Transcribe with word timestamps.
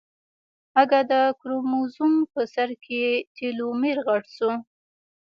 اگه 0.81 0.99
د 1.11 1.13
کروموزوم 1.39 2.13
په 2.31 2.41
سر 2.53 2.69
کې 2.83 3.01
ټيلومېر 3.35 3.97
غټ 4.07 4.25
شو. 4.37 4.51